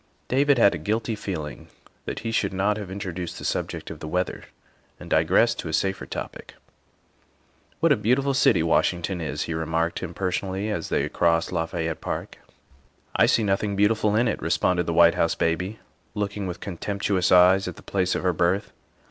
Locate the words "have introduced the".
2.75-3.45